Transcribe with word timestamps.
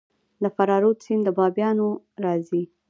د 0.41 0.43
فراه 0.55 0.79
رود 0.83 0.97
سیند 1.05 1.23
له 1.27 1.31
بامیان 1.37 1.77
راځي 2.25 2.63